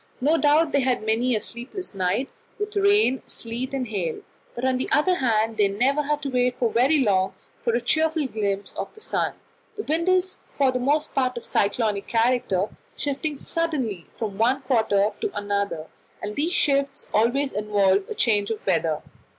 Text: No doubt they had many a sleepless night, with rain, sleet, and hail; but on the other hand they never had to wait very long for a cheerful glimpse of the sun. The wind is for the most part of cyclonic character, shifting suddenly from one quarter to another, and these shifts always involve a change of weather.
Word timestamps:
No 0.19 0.35
doubt 0.39 0.71
they 0.71 0.79
had 0.81 1.05
many 1.05 1.35
a 1.35 1.39
sleepless 1.39 1.93
night, 1.93 2.27
with 2.57 2.75
rain, 2.75 3.21
sleet, 3.27 3.71
and 3.71 3.87
hail; 3.89 4.21
but 4.55 4.65
on 4.65 4.77
the 4.79 4.89
other 4.91 5.17
hand 5.17 5.57
they 5.57 5.67
never 5.67 6.01
had 6.01 6.23
to 6.23 6.29
wait 6.29 6.55
very 6.59 6.97
long 6.97 7.35
for 7.59 7.75
a 7.75 7.79
cheerful 7.81 8.25
glimpse 8.25 8.73
of 8.73 8.91
the 8.95 8.99
sun. 8.99 9.35
The 9.77 9.83
wind 9.83 10.09
is 10.09 10.39
for 10.57 10.71
the 10.71 10.79
most 10.79 11.13
part 11.13 11.37
of 11.37 11.45
cyclonic 11.45 12.07
character, 12.07 12.75
shifting 12.97 13.37
suddenly 13.37 14.07
from 14.15 14.39
one 14.39 14.63
quarter 14.63 15.11
to 15.21 15.37
another, 15.37 15.85
and 16.19 16.35
these 16.35 16.51
shifts 16.53 17.07
always 17.13 17.51
involve 17.51 18.05
a 18.09 18.15
change 18.15 18.49
of 18.49 18.65
weather. 18.65 19.03